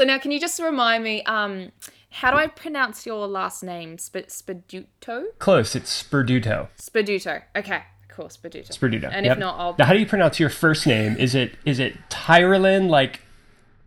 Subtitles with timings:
[0.00, 1.22] So now, can you just remind me?
[1.24, 1.72] Um,
[2.08, 3.98] how do I pronounce your last name?
[4.00, 5.24] Sp- Spaduto.
[5.38, 5.76] Close.
[5.76, 6.68] It's Sperduto.
[6.78, 7.42] Spaduto.
[7.54, 7.82] Okay.
[8.08, 8.28] Cool.
[8.28, 8.70] Spaduto.
[8.70, 9.10] Sperduto.
[9.12, 9.34] And yep.
[9.34, 9.76] if not, I'll.
[9.78, 11.18] Now, how do you pronounce your first name?
[11.18, 13.20] Is it is it Tyrolin like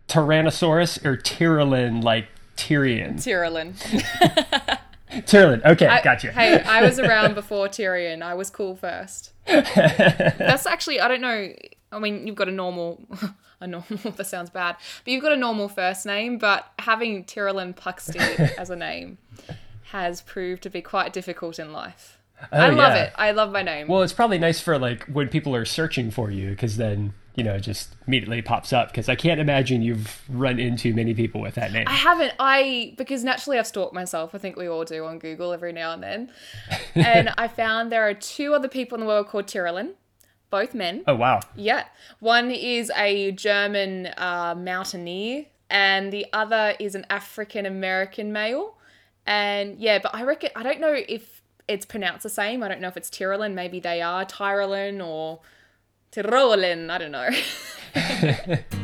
[0.06, 3.14] Tyrannosaurus or Tyrolin like Tyrion?
[3.14, 3.74] Tyrolin.
[5.10, 5.64] Tyrolin.
[5.64, 6.30] Okay, I- gotcha.
[6.30, 8.22] Hey, I was around before Tyrion.
[8.22, 9.32] I was cool first.
[9.46, 11.52] That's actually I don't know.
[11.94, 13.00] I mean, you've got a normal,
[13.60, 13.86] a normal.
[14.16, 16.38] That sounds bad, but you've got a normal first name.
[16.38, 18.18] But having Tyrolin Puxty
[18.58, 19.18] as a name
[19.90, 22.18] has proved to be quite difficult in life.
[22.52, 23.02] Oh, I love Oh, yeah.
[23.04, 23.12] it.
[23.16, 23.86] I love my name.
[23.88, 27.42] Well, it's probably nice for like when people are searching for you because then you
[27.44, 28.88] know it just immediately pops up.
[28.88, 31.86] Because I can't imagine you've run into many people with that name.
[31.86, 32.32] I haven't.
[32.40, 34.34] I because naturally I've stalked myself.
[34.34, 36.32] I think we all do on Google every now and then.
[36.96, 39.92] and I found there are two other people in the world called Tyrolin,
[40.54, 41.02] both men.
[41.08, 41.40] Oh wow.
[41.56, 41.82] Yeah.
[42.20, 48.76] One is a German uh, mountaineer, and the other is an African American male.
[49.26, 52.62] And yeah, but I reckon, I don't know if it's pronounced the same.
[52.62, 53.54] I don't know if it's Tyrolin.
[53.54, 55.40] Maybe they are Tyrolin or
[56.12, 56.88] Tyrolin.
[56.88, 57.30] I don't know.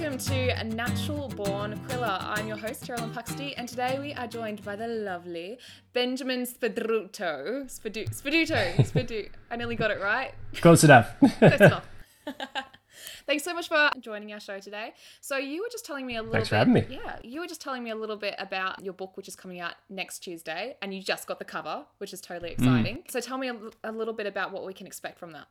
[0.00, 2.16] welcome to a Natural Born Quiller.
[2.20, 5.58] I'm your host, Tyrolin Puxty, and today we are joined by the lovely
[5.92, 7.64] Benjamin Spaduto.
[7.66, 8.76] Spadu- Spaduto.
[8.78, 10.32] Spadu- I nearly got it right.
[10.54, 11.12] Close enough.
[11.42, 11.86] Enough.
[13.26, 14.94] Thanks so much for joining our show today.
[15.20, 16.50] So you were just telling me a little Thanks bit.
[16.50, 16.86] for having me.
[16.88, 19.60] Yeah, you were just telling me a little bit about your book, which is coming
[19.60, 22.52] out next Tuesday, and you just got the cover, which is totally Mm.
[22.54, 23.02] exciting.
[23.08, 25.46] So tell me a, a little bit about what we can expect from that.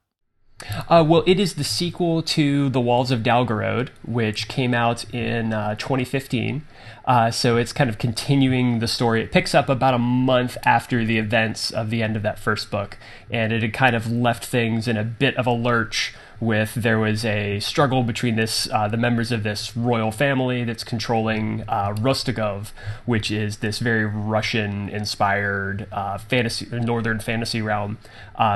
[0.89, 5.53] Uh, well, it is the sequel to The Walls of Dalgorod, which came out in
[5.53, 6.65] uh, 2015.
[7.05, 9.23] Uh, so it's kind of continuing the story.
[9.23, 12.69] It picks up about a month after the events of the end of that first
[12.69, 12.97] book,
[13.31, 16.13] and it had kind of left things in a bit of a lurch.
[16.41, 20.85] With there was a struggle between this uh, the members of this royal family that's
[20.85, 22.71] controlling uh, Rostigov,
[23.05, 27.97] which is this very Russian-inspired uh, fantasy northern fantasy realm.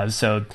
[0.08, 0.46] So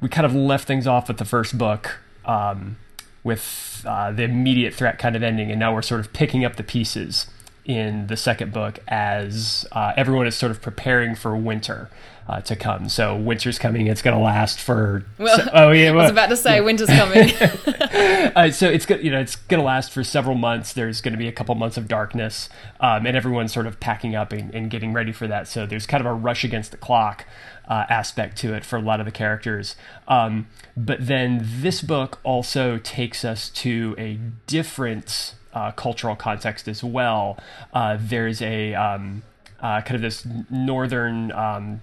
[0.00, 2.76] we kind of left things off with the first book um,
[3.22, 6.56] with uh, the immediate threat kind of ending, and now we're sort of picking up
[6.56, 7.26] the pieces
[7.64, 11.88] in the second book as uh, everyone is sort of preparing for winter
[12.28, 12.88] uh, to come.
[12.88, 15.04] So winter's coming; it's going to last for.
[15.18, 17.30] Well, so- oh yeah, I was about to say winter's coming.
[18.36, 20.72] uh, so it's you know it's going to last for several months.
[20.72, 22.48] There's going to be a couple months of darkness,
[22.80, 25.48] um, and everyone's sort of packing up and, and getting ready for that.
[25.48, 27.26] So there's kind of a rush against the clock
[27.68, 29.76] uh, aspect to it for a lot of the characters.
[30.08, 36.84] Um, but then this book also takes us to a different uh, cultural context as
[36.84, 37.38] well.
[37.72, 39.22] Uh, there's a um,
[39.60, 41.32] uh, kind of this northern.
[41.32, 41.80] Um,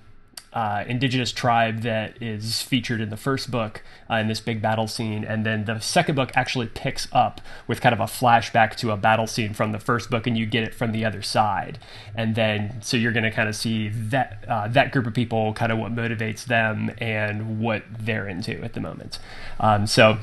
[0.54, 4.86] uh, indigenous tribe that is featured in the first book uh, in this big battle
[4.86, 8.92] scene, and then the second book actually picks up with kind of a flashback to
[8.92, 11.80] a battle scene from the first book, and you get it from the other side,
[12.16, 14.44] and then so you're going to kind of see that
[14.74, 18.82] that group of people, kind of what motivates them and what they're into at the
[18.82, 19.20] moment.
[19.58, 20.18] Um, so,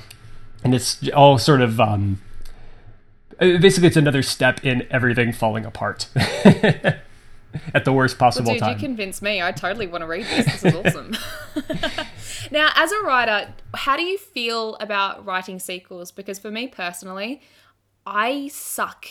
[0.63, 1.81] and it's all sort of.
[1.81, 2.21] Um,
[3.41, 6.09] Uh, basically, it's another step in everything falling apart
[7.75, 8.73] at the worst possible well, Dude, time.
[8.73, 9.41] you convinced me.
[9.41, 10.61] I totally want to read this.
[10.61, 11.17] This is awesome.
[12.51, 16.11] now, as a writer, how do you feel about writing sequels?
[16.11, 17.41] Because for me personally,
[18.07, 19.07] I suck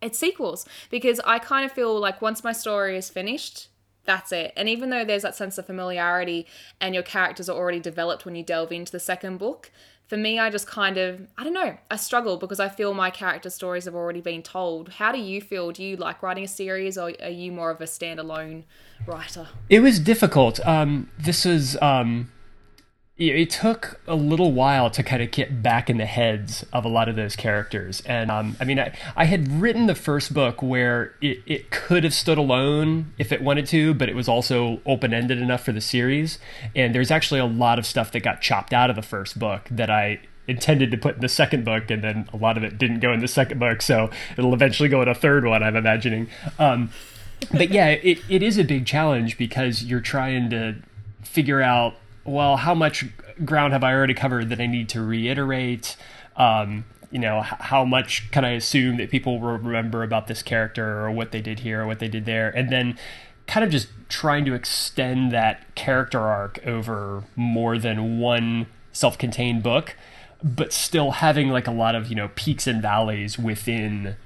[0.00, 3.68] at sequels because I kind of feel like once my story is finished,
[4.04, 4.52] that's it.
[4.56, 6.46] And even though there's that sense of familiarity
[6.80, 9.70] and your characters are already developed when you delve into the second book,
[10.08, 13.10] for me, I just kind of, I don't know, I struggle because I feel my
[13.10, 14.90] character stories have already been told.
[14.90, 15.70] How do you feel?
[15.72, 18.64] Do you like writing a series or are you more of a standalone
[19.06, 19.48] writer?
[19.70, 20.64] It was difficult.
[20.66, 21.80] Um, this was.
[21.80, 22.30] Um,
[23.18, 26.88] it, took a little while to kind of get back in the heads of a
[26.88, 30.62] lot of those characters, and um, I mean, I, I had written the first book
[30.62, 34.80] where it, it could have stood alone if it wanted to, but it was also
[34.86, 36.38] open ended enough for the series.
[36.74, 39.68] And there's actually a lot of stuff that got chopped out of the first book
[39.70, 42.78] that I intended to put in the second book, and then a lot of it
[42.78, 45.62] didn't go in the second book, so it'll eventually go in a third one.
[45.62, 46.28] I'm imagining.
[46.58, 46.90] Um,
[47.52, 50.76] but yeah, it, it is a big challenge because you're trying to
[51.22, 53.04] figure out well how much
[53.44, 55.96] ground have I already covered that I need to reiterate.
[56.36, 61.04] Um, you know, how much can I assume that people will remember about this character
[61.04, 62.98] or what they did here or what they did there, and then
[63.46, 69.94] kind of just trying to extend that character arc over more than one self-contained book,
[70.42, 74.16] but still having like a lot of you know peaks and valleys within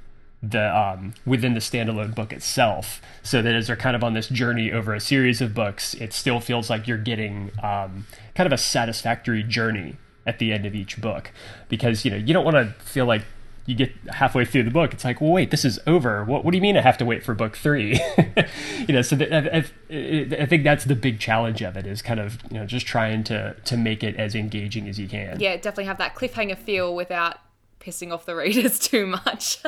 [0.50, 4.28] the um, within the standalone book itself, so that as they're kind of on this
[4.28, 8.52] journey over a series of books, it still feels like you're getting um, kind of
[8.52, 9.96] a satisfactory journey
[10.26, 11.30] at the end of each book
[11.68, 13.22] because you know you don't want to feel like
[13.66, 16.24] you get halfway through the book, it's like, well, wait, this is over.
[16.24, 18.00] What, what do you mean I have to wait for book three?
[18.86, 22.20] you know, so I, I, I, think that's the big challenge of it is kind
[22.20, 25.40] of you know just trying to to make it as engaging as you can.
[25.40, 27.38] Yeah, definitely have that cliffhanger feel without
[27.86, 29.58] pissing off the readers too much.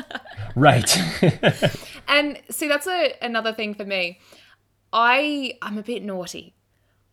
[0.56, 0.96] right.
[2.08, 4.18] and see, that's a, another thing for me.
[4.92, 6.54] I I'm a bit naughty.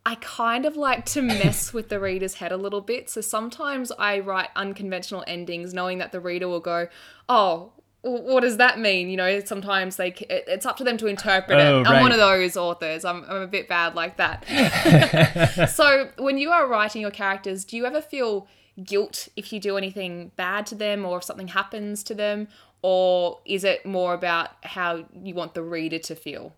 [0.07, 3.09] I kind of like to mess with the reader's head a little bit.
[3.09, 6.87] So sometimes I write unconventional endings knowing that the reader will go,
[7.27, 9.09] "Oh, what does that mean?
[9.09, 11.87] You know, sometimes they it's up to them to interpret oh, it.
[11.87, 13.03] I'm one of those authors.
[13.03, 15.71] I'm, I'm a bit bad like that.
[15.73, 18.47] so when you are writing your characters, do you ever feel
[18.83, 22.47] guilt if you do anything bad to them or if something happens to them,
[22.81, 26.53] or is it more about how you want the reader to feel?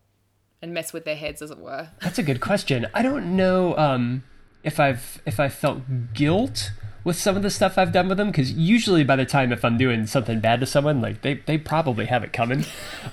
[0.62, 1.90] and mess with their heads, as it were?
[2.02, 2.88] That's a good question.
[2.94, 4.24] I don't know um,
[4.64, 6.72] if I've if I felt guilt
[7.04, 9.64] with some of the stuff I've done with them because usually by the time if
[9.64, 12.66] I'm doing something bad to someone, like they they probably have it coming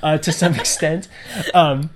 [0.03, 1.09] uh, to some extent.
[1.53, 1.91] Um,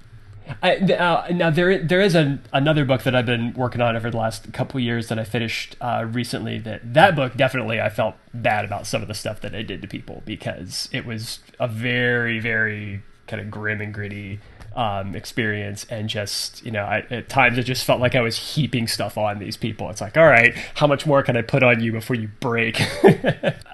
[0.62, 4.16] I, uh, now there there is another book that I've been working on over the
[4.16, 6.58] last couple years that I finished uh, recently.
[6.58, 9.82] That that book definitely I felt bad about some of the stuff that I did
[9.82, 14.40] to people because it was a very very kind of grim and gritty
[14.74, 18.54] um, experience and just you know I, at times it just felt like i was
[18.54, 21.62] heaping stuff on these people it's like all right how much more can i put
[21.62, 22.80] on you before you break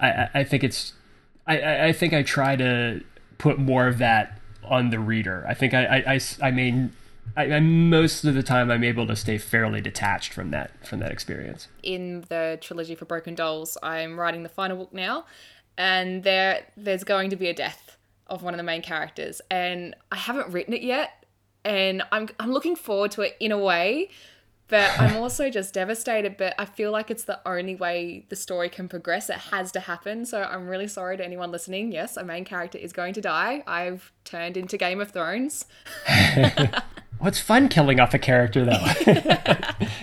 [0.01, 0.93] I, I think it's
[1.45, 3.01] I, I think i try to
[3.37, 6.93] put more of that on the reader i think i i, I, I mean
[7.35, 10.99] I, I, most of the time I'm able to stay fairly detached from that from
[10.99, 11.67] that experience.
[11.83, 15.25] In the trilogy for Broken Dolls, I'm writing the final book now,
[15.77, 17.97] and there there's going to be a death
[18.27, 21.25] of one of the main characters, and I haven't written it yet,
[21.63, 24.09] and I'm I'm looking forward to it in a way,
[24.67, 26.37] but I'm also just devastated.
[26.37, 29.29] But I feel like it's the only way the story can progress.
[29.29, 30.25] It has to happen.
[30.25, 31.91] So I'm really sorry to anyone listening.
[31.91, 33.63] Yes, a main character is going to die.
[33.67, 35.65] I've turned into Game of Thrones.
[37.25, 38.77] What's fun killing off a character though?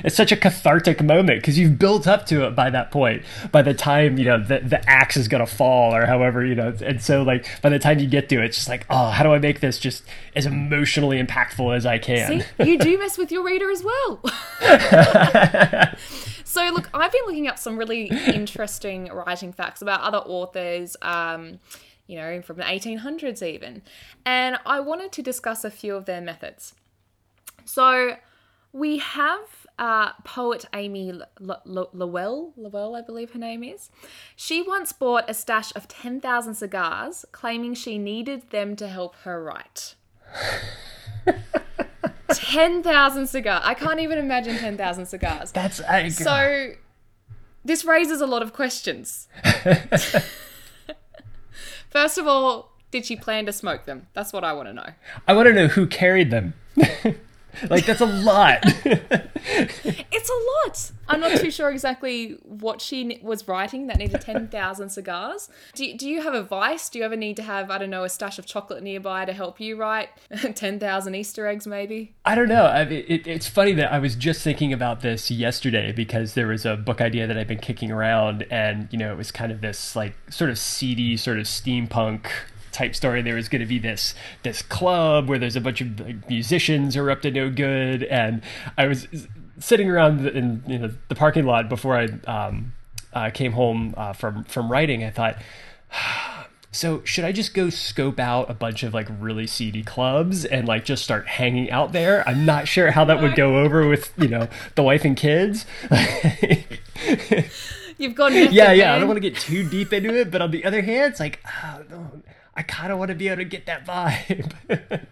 [0.03, 3.23] it's such a cathartic moment because you've built up to it by that point.
[3.53, 6.75] By the time you know the the axe is gonna fall or however you know,
[6.85, 9.23] and so like by the time you get to it, it's just like, oh, how
[9.23, 10.03] do I make this just
[10.35, 12.41] as emotionally impactful as I can?
[12.41, 14.21] See, you do mess with your reader as well.
[16.45, 20.97] so look, I've been looking up some really interesting writing facts about other authors.
[21.03, 21.61] Um,
[22.09, 23.81] you know, from the 1800s even.
[24.27, 26.75] And I wanted to discuss a few of their methods.
[27.65, 28.17] So
[28.73, 33.91] we have uh, poet Amy Lowell, Lowell, I believe her name is.
[34.37, 39.43] She once bought a stash of 10,000 cigars, claiming she needed them to help her
[39.43, 39.95] write.
[42.33, 43.63] 10,000 cigars.
[43.65, 45.53] I can't even imagine 10,000 cigars.
[45.53, 46.73] That's a So
[47.65, 49.29] this raises a lot of questions.
[51.91, 54.07] First of all, did she plan to smoke them?
[54.15, 54.89] That's what I want to know.
[55.29, 56.55] I want to know who carried them.
[57.69, 58.59] Like that's a lot.
[58.65, 60.93] it's a lot.
[61.09, 65.51] I'm not too sure exactly what she was writing that needed 10,000 cigars.
[65.75, 66.89] Do, do you have a advice?
[66.89, 69.33] Do you ever need to have, I don't know, a stash of chocolate nearby to
[69.33, 70.11] help you write
[70.55, 72.15] 10,000 Easter eggs maybe?
[72.25, 72.67] I don't know.
[72.67, 76.49] I mean, it, it's funny that I was just thinking about this yesterday because there
[76.49, 79.51] was a book idea that I've been kicking around and, you know, it was kind
[79.51, 82.27] of this like sort of seedy, sort of steampunk
[82.73, 83.23] type story.
[83.23, 86.95] There was going to be this this club where there's a bunch of like, musicians
[86.95, 88.43] who are up to no good, and
[88.77, 89.07] I was
[89.59, 92.73] sitting around in you know the parking lot before I um,
[93.13, 95.05] uh, came home uh, from from writing.
[95.05, 95.37] I thought.
[96.75, 100.67] So should I just go scope out a bunch of like really seedy clubs and
[100.67, 102.27] like just start hanging out there?
[102.27, 105.67] I'm not sure how that would go over with you know the wife and kids.
[108.03, 108.33] You've gone.
[108.53, 108.95] Yeah, yeah.
[108.95, 111.21] I don't want to get too deep into it, but on the other hand, it's
[111.21, 112.23] like, oh, no,
[112.55, 114.53] I kind of want to be able to get that vibe.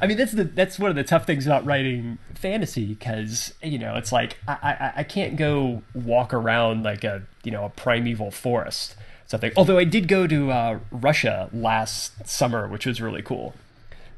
[0.00, 3.78] I mean, that's the that's one of the tough things about writing fantasy because you
[3.78, 7.70] know it's like I, I I can't go walk around like a you know a
[7.70, 8.94] primeval forest
[9.26, 9.52] something.
[9.56, 13.54] Although I did go to uh, Russia last summer, which was really cool.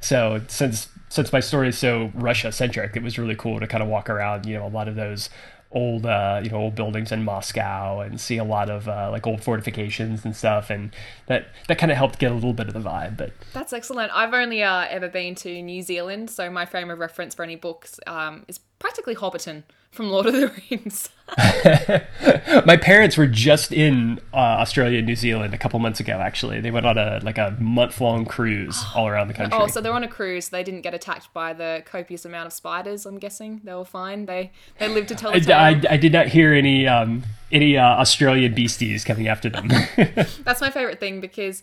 [0.00, 3.82] So since since my story is so Russia centric, it was really cool to kind
[3.82, 4.44] of walk around.
[4.44, 5.30] You know, a lot of those
[5.74, 9.26] old uh, you know old buildings in Moscow and see a lot of uh, like
[9.26, 10.94] old fortifications and stuff and
[11.26, 14.12] that that kind of helped get a little bit of the vibe but that's excellent.
[14.14, 17.56] I've only uh, ever been to New Zealand so my frame of reference for any
[17.56, 19.62] books um, is practically Hobbiton
[19.94, 21.08] from Lord of the Rings.
[22.66, 26.18] My parents were just in uh, Australia and New Zealand a couple months ago.
[26.18, 29.58] Actually, they went on a like a month long cruise all around the country.
[29.58, 30.48] Oh, so they're on a cruise.
[30.48, 33.06] They didn't get attacked by the copious amount of spiders.
[33.06, 34.26] I'm guessing they were fine.
[34.26, 35.86] They they lived to tell the I, tale.
[35.90, 39.68] I, I did not hear any um, any uh, Australian beasties coming after them.
[40.44, 41.62] That's my favorite thing because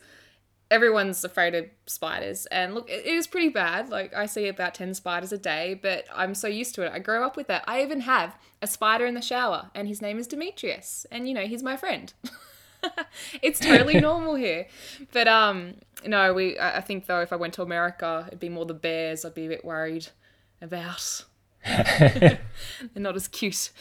[0.72, 2.46] everyone's afraid of spiders.
[2.48, 3.90] And look, it is pretty bad.
[3.90, 6.92] Like, I see about 10 spiders a day, but I'm so used to it.
[6.94, 7.64] I grow up with that.
[7.68, 11.06] I even have a spider in the shower, and his name is Demetrius.
[11.12, 12.12] And, you know, he's my friend.
[13.42, 14.68] it's totally normal here.
[15.12, 15.76] But, um,
[16.06, 19.26] no, we, I think, though, if I went to America, it'd be more the bears
[19.26, 20.08] I'd be a bit worried
[20.62, 21.26] about.
[21.66, 22.40] They're
[22.96, 23.72] not as cute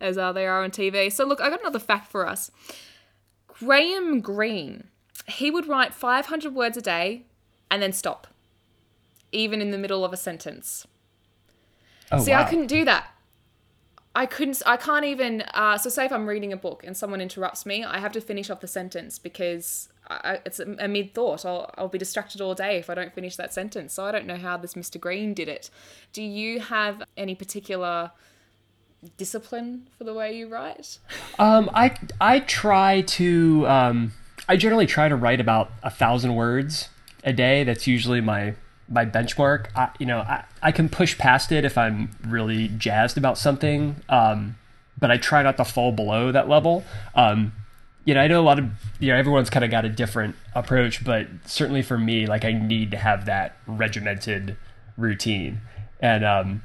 [0.00, 1.12] as uh, they are on TV.
[1.12, 2.50] So, look, I got another fact for us.
[3.46, 4.88] Graham Greene,
[5.28, 7.24] he would write 500 words a day
[7.70, 8.26] and then stop,
[9.32, 10.86] even in the middle of a sentence.
[12.10, 12.42] oh, See, wow.
[12.42, 13.06] I couldn't do that.
[14.14, 17.20] I couldn't, I can't even, uh, so say if I'm reading a book and someone
[17.20, 21.14] interrupts me, I have to finish off the sentence because I, it's a, a mid
[21.14, 21.46] thought.
[21.46, 23.94] I'll, I'll be distracted all day if I don't finish that sentence.
[23.94, 25.00] So I don't know how this Mr.
[25.00, 25.70] Greene did it.
[26.12, 28.10] Do you have any particular
[29.16, 30.98] discipline for the way you write?
[31.38, 34.12] Um, I I try to um,
[34.48, 36.88] I generally try to write about a thousand words
[37.24, 37.64] a day.
[37.64, 38.54] That's usually my
[38.88, 39.66] my benchmark.
[39.76, 43.96] I, you know, I, I can push past it if I'm really jazzed about something.
[44.08, 44.56] Um,
[44.98, 46.84] but I try not to fall below that level.
[47.14, 47.52] Um,
[48.04, 48.66] you know, I know a lot of
[48.98, 52.52] you know everyone's kind of got a different approach, but certainly for me, like I
[52.52, 54.56] need to have that regimented
[54.96, 55.60] routine,
[56.00, 56.62] and um,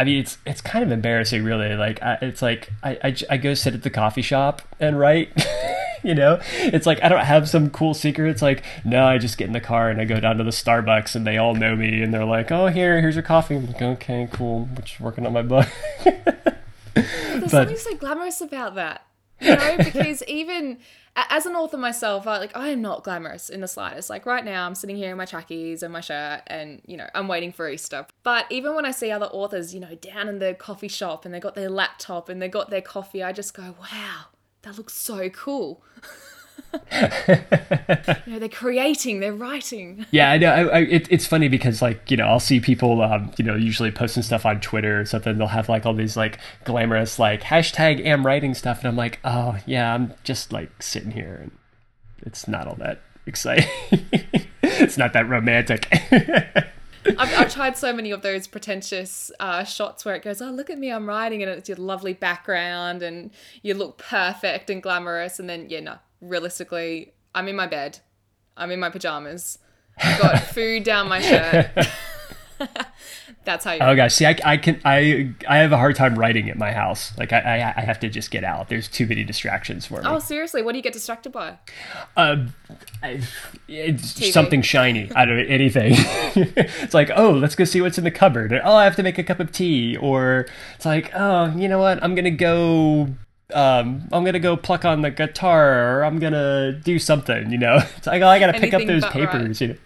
[0.00, 1.74] I mean, it's it's kind of embarrassing, really.
[1.74, 5.30] Like, I, it's like I, I, I go sit at the coffee shop and write.
[6.04, 8.30] you know, it's like I don't have some cool secret.
[8.30, 10.50] It's like no, I just get in the car and I go down to the
[10.50, 13.56] Starbucks and they all know me and they're like, oh, here, here's your coffee.
[13.56, 14.68] I'm like, okay, cool.
[14.76, 15.66] I'm just working on my book.
[16.94, 19.04] There's But- something so glamorous about that.
[19.40, 20.78] You know, because even
[21.16, 24.10] as an author myself, I like I am not glamorous in the slightest.
[24.10, 27.08] Like right now, I'm sitting here in my trackies and my shirt, and you know
[27.14, 28.06] I'm waiting for Easter.
[28.22, 31.32] But even when I see other authors, you know, down in the coffee shop and
[31.32, 34.26] they got their laptop and they got their coffee, I just go, wow,
[34.62, 35.82] that looks so cool.
[36.92, 36.98] you
[38.26, 40.06] know, they're creating, they're writing.
[40.10, 40.50] Yeah, I know.
[40.50, 43.54] I, I, it, it's funny because like you know I'll see people um, you know
[43.54, 45.38] usually posting stuff on Twitter or something.
[45.38, 49.20] They'll have like all these like glamorous like hashtag am writing stuff, and I'm like,
[49.24, 51.50] oh yeah, I'm just like sitting here, and
[52.22, 53.68] it's not all that exciting.
[54.62, 55.88] it's not that romantic.
[57.18, 60.70] I've, I've tried so many of those pretentious uh, shots where it goes, "Oh, look
[60.70, 63.30] at me, I'm writing," and it's your lovely background, and
[63.62, 68.00] you look perfect and glamorous, and then yeah, no, realistically, I'm in my bed,
[68.56, 69.58] I'm in my pajamas,
[70.02, 71.70] I've got food down my shirt.
[73.44, 73.80] That's how you.
[73.80, 76.72] oh gosh, see, I, I can I I have a hard time writing at my
[76.72, 77.16] house.
[77.18, 78.68] Like I, I I have to just get out.
[78.68, 80.08] There's too many distractions for me.
[80.08, 81.58] Oh, seriously, what do you get distracted by?
[82.16, 82.46] Uh,
[83.02, 83.20] I,
[83.68, 84.32] it's TV.
[84.32, 85.92] something shiny out of anything.
[85.96, 88.52] it's like, oh, let's go see what's in the cupboard.
[88.52, 89.96] Or, oh, I have to make a cup of tea.
[89.96, 90.46] Or
[90.76, 92.02] it's like, oh, you know what?
[92.02, 93.08] I'm gonna go.
[93.52, 97.50] Um, I'm gonna go pluck on the guitar, or I'm gonna do something.
[97.50, 99.30] You know, it's like, oh, I gotta pick up those but right.
[99.30, 99.60] papers.
[99.60, 99.76] You know.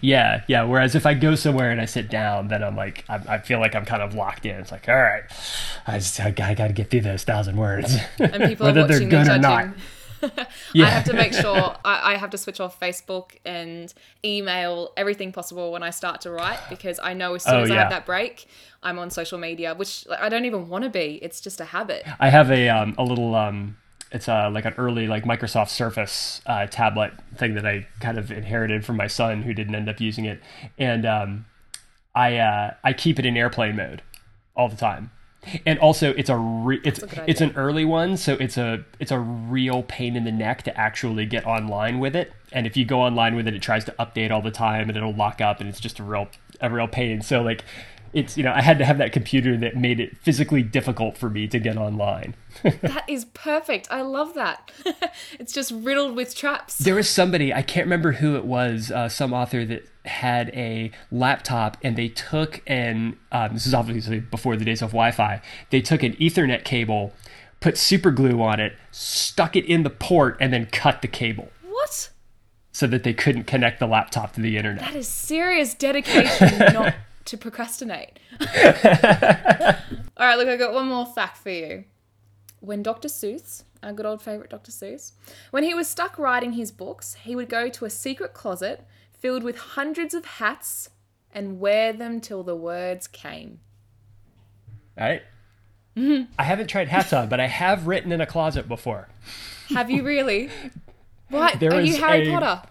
[0.00, 0.62] Yeah, yeah.
[0.62, 3.58] Whereas if I go somewhere and I sit down, then I'm like, I, I feel
[3.58, 4.56] like I'm kind of locked in.
[4.56, 5.24] It's like, all right,
[5.86, 8.96] I just, I, got to get through those thousand words, And people whether are they're
[8.98, 9.40] watching good or judging.
[9.42, 9.68] not.
[10.76, 13.92] I have to make sure I, I have to switch off Facebook and
[14.24, 17.70] email everything possible when I start to write because I know as soon Oh, as
[17.70, 18.46] I have that break,
[18.82, 21.18] I'm on social media, which like, I don't even want to be.
[21.22, 22.04] It's just a habit.
[22.18, 23.76] I have a um, a little um,
[24.12, 28.30] it's uh, like an early like Microsoft Surface uh, tablet thing that I kind of
[28.30, 30.40] inherited from my son who didn't end up using it,
[30.78, 31.46] and um,
[32.14, 34.02] I uh, I keep it in airplane mode
[34.56, 35.10] all the time.
[35.64, 39.12] And also, it's a re- it's a it's an early one, so it's a it's
[39.12, 42.32] a real pain in the neck to actually get online with it.
[42.52, 44.96] And if you go online with it, it tries to update all the time, and
[44.96, 46.28] it'll lock up, and it's just a real
[46.60, 47.22] a real pain.
[47.22, 47.64] So like,
[48.12, 51.28] it's you know I had to have that computer that made it physically difficult for
[51.30, 52.34] me to get online.
[52.82, 53.86] That is perfect.
[53.90, 54.72] I love that.
[55.38, 56.78] it's just riddled with traps.
[56.78, 60.90] There was somebody, I can't remember who it was, uh, some author that had a
[61.12, 65.40] laptop and they took an, um, this is obviously before the days of Wi Fi,
[65.70, 67.12] they took an Ethernet cable,
[67.60, 71.50] put super glue on it, stuck it in the port, and then cut the cable
[71.62, 72.10] What?
[72.72, 74.80] so that they couldn't connect the laptop to the internet.
[74.80, 76.94] That is serious dedication not
[77.28, 78.18] to procrastinate.
[78.40, 78.48] All
[80.26, 81.84] right, look, I got one more fact for you.
[82.60, 83.08] When Dr.
[83.08, 84.72] Seuss, our good old favorite Dr.
[84.72, 85.12] Seuss,
[85.50, 89.42] when he was stuck writing his books, he would go to a secret closet filled
[89.42, 90.90] with hundreds of hats
[91.32, 93.60] and wear them till the words came.
[94.98, 95.22] Right?
[95.96, 96.32] Mm-hmm.
[96.38, 99.08] I haven't tried hats on, but I have written in a closet before.
[99.68, 100.50] Have you really?
[101.30, 101.60] What?
[101.60, 102.62] There Are you Harry a- Potter?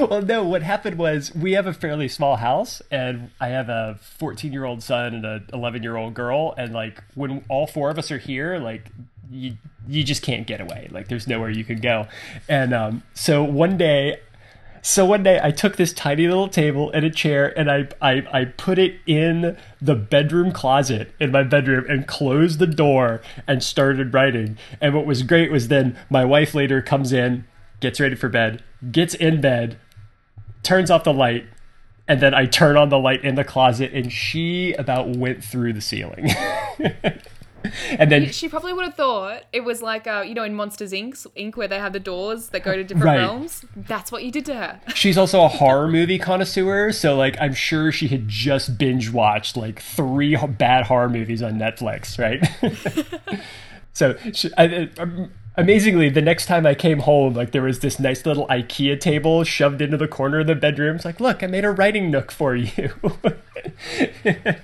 [0.10, 3.98] well, no, what happened was we have a fairly small house, and I have a
[4.18, 6.54] 14 year old son and an 11 year old girl.
[6.56, 8.88] And like when all four of us are here, like
[9.30, 10.88] you you just can't get away.
[10.90, 12.06] Like there's nowhere you can go.
[12.48, 14.20] And um, so one day.
[14.86, 18.22] So one day I took this tiny little table and a chair and I, I,
[18.30, 23.62] I put it in the bedroom closet in my bedroom and closed the door and
[23.62, 24.58] started writing.
[24.82, 27.46] And what was great was then my wife later comes in,
[27.84, 29.76] gets ready for bed, gets in bed,
[30.62, 31.44] turns off the light,
[32.08, 35.74] and then I turn on the light in the closet and she about went through
[35.74, 36.30] the ceiling.
[37.98, 40.92] and then She probably would have thought it was like, uh, you know, in Monsters
[40.92, 43.18] Inc., Inc., where they have the doors that go to different Right.
[43.18, 43.66] realms.
[43.76, 44.80] That's what you did to her.
[44.94, 49.58] she's also a horror movie connoisseur, so like I'm sure she had just binge watched
[49.58, 53.40] like three bad horror movies on Netflix, right?
[53.92, 57.98] so she, I, um, amazingly, the next time I came home, like there was this
[57.98, 60.96] nice little IKEA table shoved into the corner of the bedroom.
[60.96, 62.92] It's like, look, I made a writing nook for you.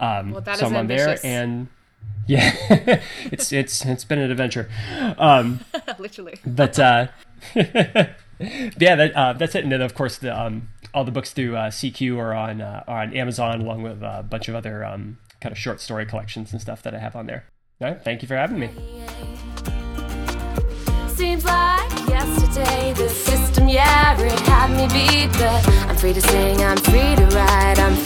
[0.00, 1.68] Um, Well, that so is I'm on there and
[2.26, 2.52] yeah,
[3.30, 4.68] it's it's it's been an adventure.
[5.18, 5.60] Um,
[6.00, 6.40] Literally.
[6.44, 7.06] but uh,
[7.54, 8.14] yeah,
[8.96, 9.62] that, uh, that's it.
[9.62, 12.82] And then of course the um, all the books through uh, CQ are on uh,
[12.88, 16.52] are on Amazon, along with a bunch of other um, kind of short story collections
[16.52, 17.44] and stuff that I have on there.
[17.82, 18.70] All right, thank you for having me.
[21.08, 26.62] Seems like yesterday the system, yeah, it had me beat, but I'm free to sing,
[26.62, 27.38] I'm free to
[27.78, 28.05] I'm.